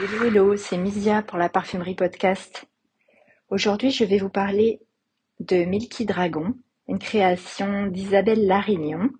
[0.00, 2.68] Hello, hello, c'est Misia pour la Parfumerie Podcast.
[3.48, 4.80] Aujourd'hui, je vais vous parler
[5.40, 6.54] de Milky Dragon,
[6.86, 9.10] une création d'Isabelle Larignon,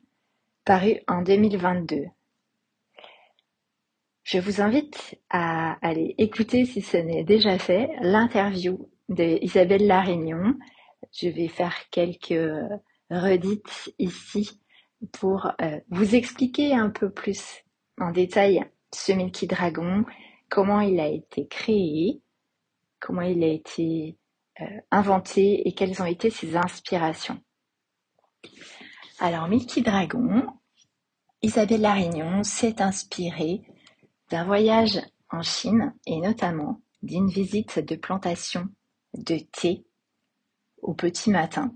[0.64, 2.04] parue en 2022.
[4.22, 10.54] Je vous invite à aller écouter, si ce n'est déjà fait, l'interview d'Isabelle Larignon.
[11.12, 12.54] Je vais faire quelques
[13.10, 14.60] redites ici
[15.10, 17.64] pour euh, vous expliquer un peu plus
[17.98, 20.04] en détail ce Milky Dragon,
[20.48, 22.22] comment il a été créé,
[23.00, 24.18] comment il a été
[24.60, 27.40] euh, inventé et quelles ont été ses inspirations.
[29.20, 30.46] Alors Milky Dragon,
[31.42, 33.62] Isabelle Larignon s'est inspirée
[34.30, 38.68] d'un voyage en Chine et notamment d'une visite de plantation
[39.14, 39.84] de thé
[40.82, 41.74] au petit matin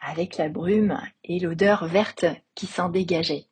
[0.00, 3.49] avec la brume et l'odeur verte qui s'en dégageait.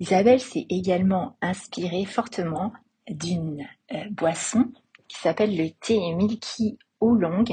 [0.00, 2.72] Isabelle s'est également inspirée fortement
[3.06, 4.72] d'une euh, boisson
[5.08, 7.44] qui s'appelle le thé Milky Oolong,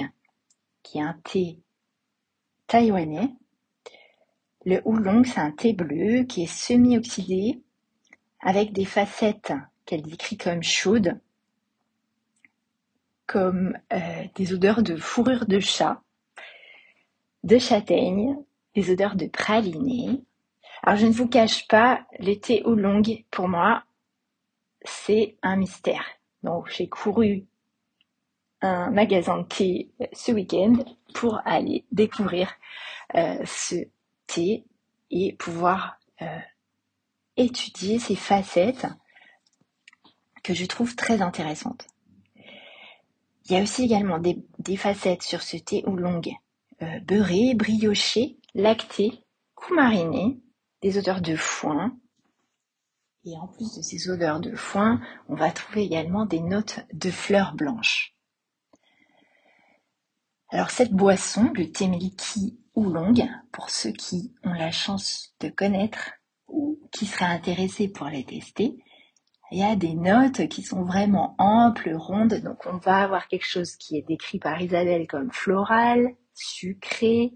[0.81, 1.59] qui est un thé
[2.67, 3.33] taïwanais.
[4.65, 7.61] Le oolong, c'est un thé bleu qui est semi-oxydé
[8.39, 9.53] avec des facettes
[9.85, 11.19] qu'elle décrit comme chaudes,
[13.25, 16.01] comme euh, des odeurs de fourrure de chat,
[17.43, 18.37] de châtaigne,
[18.73, 20.21] des odeurs de praliné,
[20.83, 23.83] alors je ne vous cache pas, l'été oolong, pour moi,
[24.83, 26.05] c'est un mystère.
[26.43, 27.45] Donc j'ai couru
[28.61, 30.73] un magasin de thé ce week-end
[31.13, 32.53] pour aller découvrir
[33.15, 33.75] euh, ce
[34.27, 34.63] thé
[35.11, 36.39] et pouvoir euh,
[37.37, 38.87] étudier ces facettes
[40.43, 41.87] que je trouve très intéressantes.
[43.45, 46.21] Il y a aussi également des, facettes sur ce thé oolong
[46.81, 49.23] euh, beurré, brioché, lacté,
[49.55, 50.37] coumariné,
[50.81, 51.97] des odeurs de foin.
[53.25, 57.11] Et en plus de ces odeurs de foin, on va trouver également des notes de
[57.11, 58.15] fleurs blanches.
[60.49, 66.11] Alors cette boisson, le milky oolong, pour ceux qui ont la chance de connaître
[66.47, 68.77] ou qui seraient intéressés pour les tester,
[69.51, 73.45] il y a des notes qui sont vraiment amples, rondes, donc on va avoir quelque
[73.45, 77.33] chose qui est décrit par Isabelle comme floral, sucré,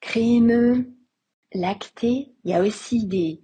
[0.00, 0.92] crémeux,
[1.52, 2.32] lacté.
[2.44, 3.40] Il y a aussi des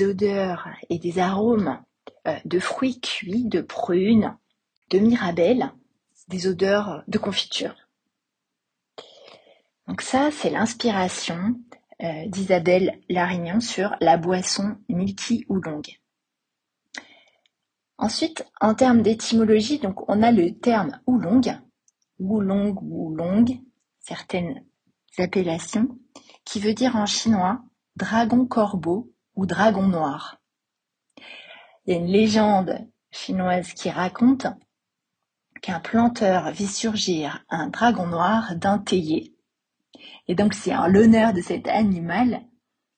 [0.00, 1.78] odeurs et des arômes
[2.26, 4.36] euh, de fruits cuits, de prunes,
[4.90, 5.72] de mirabelle,
[6.28, 7.74] des odeurs de confiture.
[9.88, 11.56] Donc ça, c'est l'inspiration
[12.02, 15.82] euh, d'Isabelle Larignon sur la boisson Milky Oolong.
[17.98, 21.42] Ensuite, en termes d'étymologie, donc on a le terme oolong,
[22.18, 23.44] oolong ou oolong,
[24.00, 24.64] certaines
[25.18, 25.98] appellations,
[26.44, 27.62] qui veut dire en chinois
[27.96, 30.40] dragon-corbeau ou dragon noir.
[31.84, 34.46] Il y a une légende chinoise qui raconte
[35.60, 39.34] qu'un planteur vit surgir un dragon noir d'un théier.
[40.28, 42.42] Et donc c'est en l'honneur de cet animal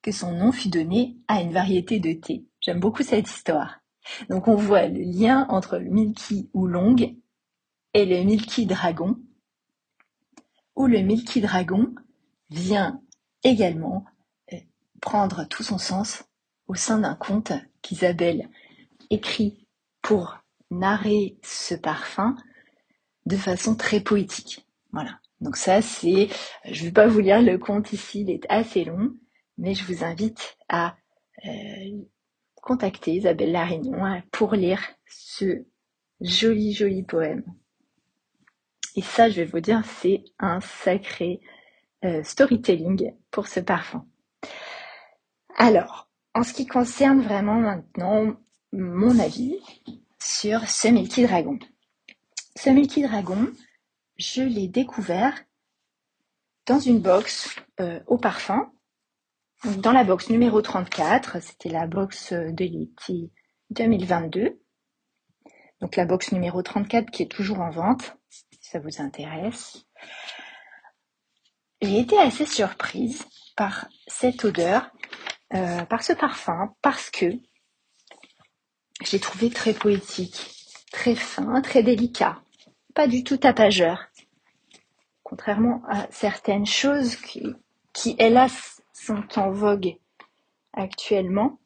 [0.03, 2.47] que son nom fut donné à une variété de thé.
[2.61, 3.81] J'aime beaucoup cette histoire.
[4.29, 6.97] Donc on voit le lien entre le Milky Oolong
[7.95, 9.17] et le Milky Dragon,
[10.77, 11.95] où le Milky Dragon
[12.51, 13.03] vient
[13.43, 14.05] également
[14.53, 14.57] euh,
[15.01, 16.25] prendre tout son sens
[16.67, 18.49] au sein d'un conte qu'Isabelle
[19.11, 19.67] écrit
[20.03, 20.39] pour
[20.71, 22.37] narrer ce parfum
[23.27, 24.67] de façon très poétique.
[24.93, 25.21] Voilà.
[25.41, 26.29] Donc ça, c'est,
[26.65, 29.15] je ne vais pas vous lire le conte ici, il est assez long,
[29.59, 30.97] mais je vous invite à
[31.47, 32.03] euh,
[32.57, 35.65] contacter Isabelle Larignon pour lire ce
[36.21, 37.45] joli, joli poème.
[38.97, 41.41] Et ça, je vais vous dire, c'est un sacré
[42.05, 44.07] euh, storytelling pour ce parfum.
[45.57, 48.37] Alors, en ce qui concerne vraiment maintenant
[48.73, 49.59] mon avis
[50.21, 51.59] sur ce Milky Dragon.
[52.57, 53.49] Ce Milky Dragon,
[54.17, 55.35] je l'ai découvert
[56.67, 58.73] dans une box euh, au parfum.
[59.65, 63.31] dans la box numéro 34, c'était la box de l'été
[63.71, 64.61] 2022.
[65.81, 69.87] Donc la box numéro 34 qui est toujours en vente, si ça vous intéresse.
[71.85, 73.27] J'ai été assez surprise
[73.57, 74.91] par cette odeur,
[75.53, 77.27] euh, par ce parfum, parce que
[79.03, 80.51] j'ai trouvé très poétique,
[80.93, 82.41] très fin, très délicat,
[82.95, 84.07] pas du tout tapageur.
[85.25, 87.43] Contrairement à certaines choses qui,
[87.93, 89.99] qui hélas, sont en vogue
[90.73, 91.59] actuellement,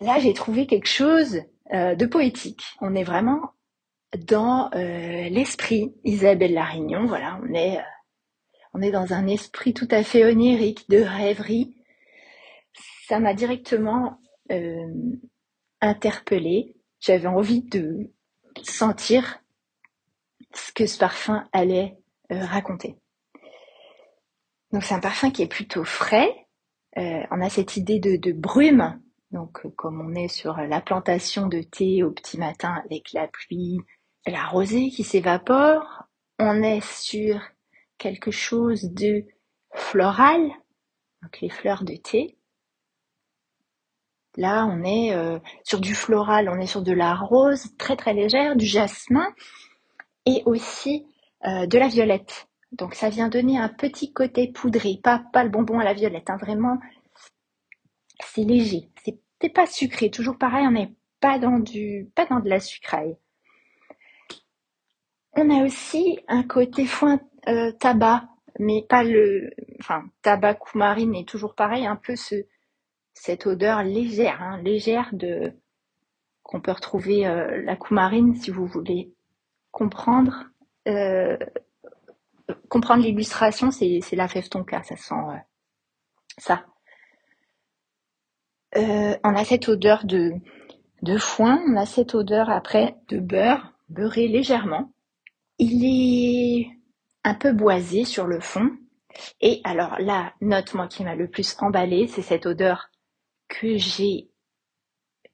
[0.00, 1.42] là j'ai trouvé quelque chose
[1.72, 2.64] euh, de poétique.
[2.80, 3.52] On est vraiment
[4.26, 7.78] dans euh, l'esprit Isabelle Larignon, voilà, on est
[8.74, 11.76] on est dans un esprit tout à fait onirique, de rêverie.
[13.08, 14.18] Ça m'a directement
[14.50, 14.88] euh,
[15.80, 18.12] interpellée j'avais envie de
[18.62, 19.40] sentir
[20.54, 21.98] ce que ce parfum allait
[22.30, 22.96] euh, raconter.
[24.72, 26.46] Donc c'est un parfum qui est plutôt frais.
[26.96, 29.00] Euh, on a cette idée de, de brume.
[29.32, 33.80] Donc comme on est sur la plantation de thé au petit matin avec la pluie,
[34.26, 36.04] la rosée qui s'évapore,
[36.38, 37.40] on est sur
[38.02, 39.24] quelque chose de
[39.72, 40.40] floral,
[41.22, 42.36] donc les fleurs de thé.
[44.36, 48.12] Là, on est euh, sur du floral, on est sur de la rose très très
[48.12, 49.32] légère, du jasmin
[50.26, 51.06] et aussi
[51.46, 52.48] euh, de la violette.
[52.72, 56.38] Donc ça vient donner un petit côté poudré, pas, le bonbon à la violette, hein,
[56.38, 56.78] vraiment
[58.24, 58.90] c'est léger,
[59.40, 63.16] c'est pas sucré, toujours pareil, on n'est pas dans du pas dans de la sucraille.
[65.34, 68.28] On a aussi un côté foin euh, tabac,
[68.58, 69.50] mais pas le
[69.80, 72.46] enfin tabac coumarine est toujours pareil, un peu ce
[73.14, 75.52] cette odeur légère, hein, légère de
[76.42, 79.12] qu'on peut retrouver euh, la coumarine si vous voulez
[79.70, 80.44] comprendre
[80.88, 81.36] euh,
[82.68, 85.14] comprendre l'illustration, c'est la fève tonka, ça sent
[86.38, 86.64] ça.
[88.74, 90.32] on a cette odeur de
[91.02, 94.92] de foin, on a cette odeur après de beurre, beurré légèrement.
[95.58, 96.81] Il est
[97.24, 98.70] un peu boisé sur le fond.
[99.40, 102.88] Et alors la note, moi, qui m'a le plus emballé, c'est cette odeur
[103.48, 104.30] que j'ai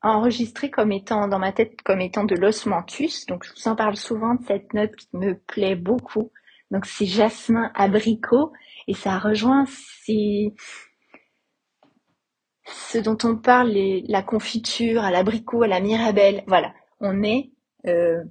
[0.03, 3.27] enregistré comme étant dans ma tête comme étant de l'osmanthus.
[3.27, 6.31] Donc je vous en parle souvent de cette note qui me plaît beaucoup.
[6.71, 8.53] Donc c'est jasmin abricot
[8.87, 9.65] et ça rejoint
[12.67, 13.73] ce dont on parle,
[14.09, 16.45] la confiture à l'abricot, à la mirabelle.
[16.47, 17.51] Voilà, on est,
[17.87, 18.23] euh,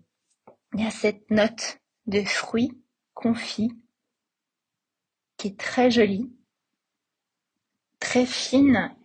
[0.73, 2.79] il y a cette note de fruits
[3.17, 3.71] confits
[5.37, 6.31] qui est très jolie,
[7.99, 8.95] très fine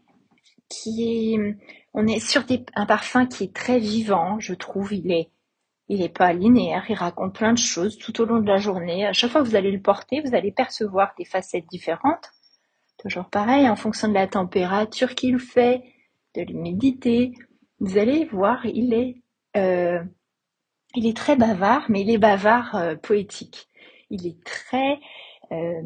[0.68, 1.56] qui est,
[1.94, 2.44] on est sur
[2.74, 4.92] un parfum qui est très vivant, je trouve.
[4.92, 5.30] Il est,
[5.88, 6.84] il est pas linéaire.
[6.88, 9.06] Il raconte plein de choses tout au long de la journée.
[9.06, 12.30] À chaque fois que vous allez le porter, vous allez percevoir des facettes différentes.
[12.98, 15.82] Toujours pareil, en fonction de la température qu'il fait,
[16.34, 17.32] de l'humidité.
[17.80, 19.22] Vous allez voir, il est,
[19.56, 20.02] euh,
[21.14, 23.68] très bavard, mais il est bavard euh, poétique.
[24.12, 25.00] Il est très
[25.50, 25.82] euh,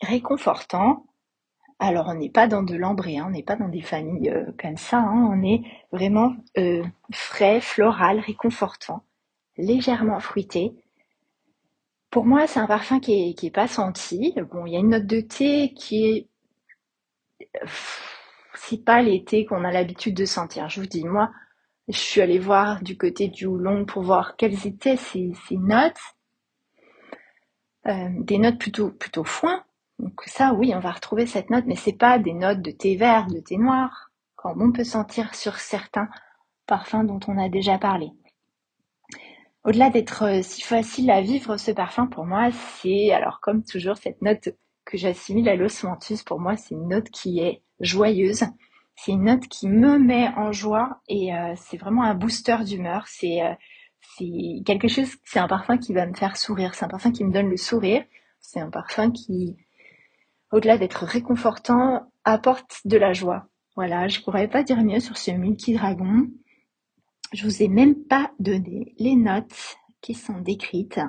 [0.00, 1.06] réconfortant.
[1.78, 4.50] Alors, on n'est pas dans de l'ambré, hein, on n'est pas dans des familles euh,
[4.60, 5.62] comme ça, hein, on est
[5.92, 6.82] vraiment euh,
[7.12, 9.04] frais, floral, réconfortant,
[9.56, 10.72] légèrement fruité.
[12.10, 14.34] Pour moi, c'est un parfum qui est, pas senti.
[14.50, 16.28] Bon, il y a une note de thé qui est...
[18.54, 20.68] C'est pas thés qu'on a l'habitude de sentir.
[20.68, 21.30] Je vous dis, moi,
[21.88, 26.00] je suis allée voir du côté du Houlong pour voir quelles étaient ces, notes.
[27.88, 29.64] Euh, des notes plutôt plutôt foin,
[29.98, 32.96] donc ça, oui, on va retrouver cette note, mais c'est pas des notes de thé
[32.96, 36.08] vert, de thé noir, comme on peut sentir sur certains
[36.66, 38.10] parfums dont on a déjà parlé.
[39.64, 43.96] Au-delà d'être euh, si facile à vivre ce parfum, pour moi, c'est, alors comme toujours,
[43.96, 44.50] cette note
[44.84, 48.44] que j'assimile à l'osmanthus, pour moi, c'est une note qui est joyeuse.
[48.96, 53.06] C'est une note qui me met en joie et euh, c'est vraiment un booster d'humeur.
[53.06, 53.42] C'est
[54.00, 56.74] c'est quelque chose, c'est un parfum qui va me faire sourire.
[56.74, 58.04] C'est un parfum qui me donne le sourire.
[58.40, 59.56] C'est un parfum qui
[60.50, 63.48] au-delà d'être réconfortant, apporte de la joie.
[63.76, 66.26] Voilà, je pourrais pas dire mieux sur ce Milky Dragon.
[67.32, 71.00] Je vous ai même pas donné les notes qui sont décrites.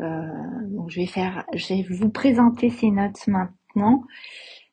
[0.00, 1.06] Euh, donc je vais
[1.54, 4.02] je vais vous présenter ces notes maintenant.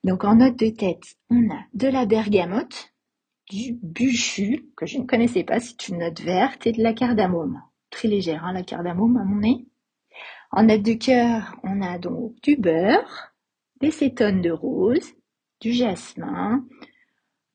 [0.04, 2.94] Donc en note de tête, on a de la bergamote,
[3.50, 7.62] du buchu que je ne connaissais pas, c'est une note verte et de la cardamome,
[7.90, 9.66] très légère, hein, la cardamome à mon nez.
[10.52, 13.34] En note de cœur, on a donc du beurre,
[13.82, 15.14] des cétones de rose,
[15.60, 16.66] du jasmin,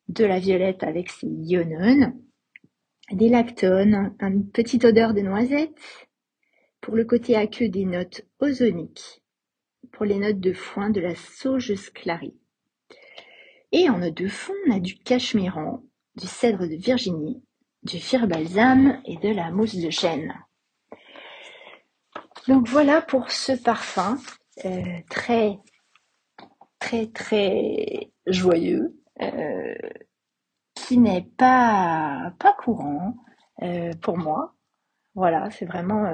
[0.09, 2.15] de la violette avec ses ionones,
[3.11, 5.79] des lactones, une petite odeur de noisette.
[6.81, 9.23] Pour le côté aqueux, des notes ozoniques.
[9.93, 12.37] Pour les notes de foin, de la sauge sclarie.
[13.71, 15.83] Et en note de fond, on a du cachemiran,
[16.17, 17.43] du cèdre de Virginie,
[17.83, 20.33] du fir balsam et de la mousse de chêne.
[22.49, 24.19] Donc voilà pour ce parfum
[24.65, 25.59] euh, très
[26.79, 29.75] très très joyeux, euh,
[30.75, 33.17] qui n'est pas pas courant
[33.63, 34.55] euh, pour moi.
[35.15, 36.11] Voilà, c'est vraiment,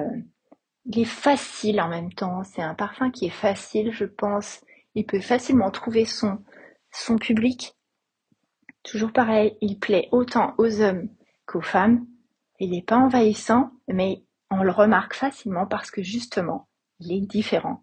[0.86, 2.42] il est facile en même temps.
[2.42, 4.60] C'est un parfum qui est facile, je pense.
[4.94, 6.38] Il peut facilement trouver son
[6.90, 7.76] son public.
[8.82, 11.08] Toujours pareil, il plaît autant aux hommes
[11.48, 12.06] qu'aux femmes.
[12.60, 16.68] Il n'est pas envahissant, mais on le remarque facilement parce que justement,
[17.00, 17.82] il est différent.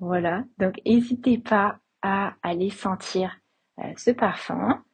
[0.00, 3.36] Voilà, donc n'hésitez pas à aller sentir
[3.80, 4.84] euh, ce parfum,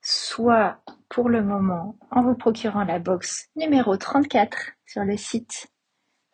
[0.00, 5.68] soit pour le moment en vous procurant la box numéro 34 sur le site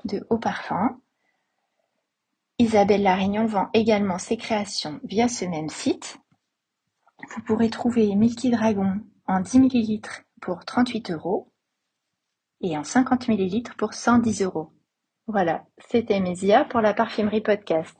[0.05, 1.01] de Haut Parfum.
[2.59, 6.19] Isabelle Larignon vend également ses créations via ce même site.
[7.35, 10.01] Vous pourrez trouver Milky Dragon en 10 ml
[10.41, 11.53] pour 38 euros
[12.61, 14.73] et en 50 ml pour 110 euros.
[15.29, 17.97] Voilà, c'était Mésia pour la parfumerie podcast.